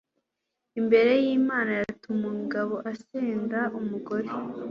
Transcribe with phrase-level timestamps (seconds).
[0.79, 4.29] imbere y'imana yatuma umugabo asenda umugore